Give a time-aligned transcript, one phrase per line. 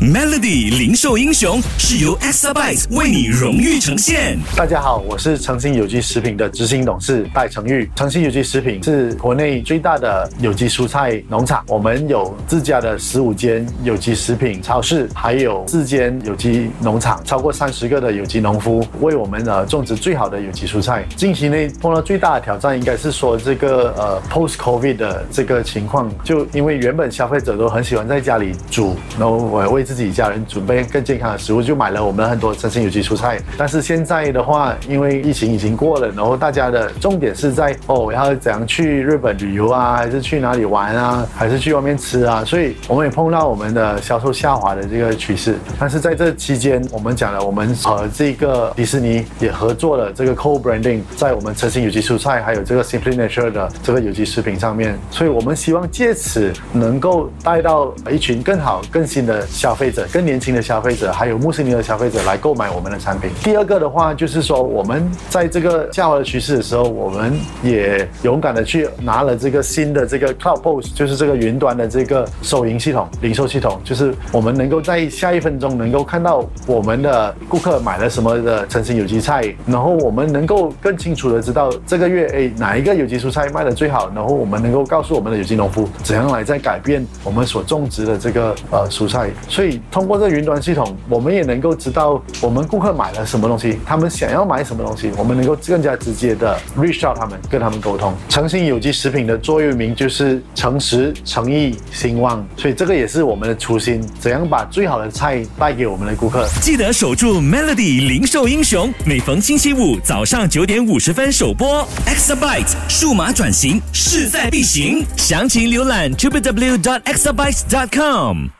[0.00, 4.38] Melody 零售英雄是由 Exabyte 为你荣誉呈现。
[4.56, 7.86] 大家好，我是诚信有机食品的执行董事戴成玉。
[7.94, 21.04] 诚信有机食品是国内最大的有机蔬菜农场，我们有自家的十五间有机食品超市，还有四间有机农场，超过三十个的有机农夫为我们呃种植最好的有机蔬菜。
[21.14, 33.40] 近期内碰到最大的挑战，应该是说这个呃 post COVID 的这个情况，就因为原本消费者都很喜欢在家里煮，然后我为自己家人准备更健康的食物，就买了我们很多诚信有机蔬菜。
[33.58, 42.44] 但是现在的话，因为疫情已经过了，然后大家的重点是在哦，我要怎样去日本旅游啊，还是去哪里玩啊，还是去外面吃啊？
[42.44, 45.56] 所以我们也碰到我们的销售下滑的这个趋势。
[45.78, 60.06] 但是在这期间，我们讲了，我们和这个迪士尼也合作了这个 co-branding，在我们诚信有机蔬菜还有这个 Simply Nature 的这个有机食品上面，所以我们希望借此能够带到一群更好、更新的消费费者。
[60.12, 63.30] 更年轻的消费者，还有穆斯林的消费者来购买我们的产品。
[63.42, 67.32] 第二个的话，就是说我们在这个下滑的趋势的时候，我们
[67.62, 90.10] 也勇敢的去拿了这个新的这个 Cloud POS，就是这个云端的这个收银系统、零售系统，就是我们能够在下一分钟能够看到我们的顾客买了什么的成型有机菜，然后我们能够更清楚的知道这个月哎哪一个有机蔬菜卖的最好，然后我们能够告诉我们的有机农夫怎样来再改变我们所种植的这个呃蔬菜，所以通。
[90.10, 98.12] 过这云端系统，我们也能够知道我们顾客买了什么东西，他们想要买什么东西，我们能够更加直接的 reach out 他们，跟他们沟通。
[98.28, 106.44] 诚信有机食品的座右铭就是诚实、诚意、兴旺，所以这个也是我们的初心，怎样把最好的菜带给我们的顾客。
[106.60, 111.86] 记得守住 Melody 零售英雄，每逢星期五早上九点五十分首播。
[112.06, 118.59] Exabyte 数码转型势在必行，详情浏览 www.exabyte.com。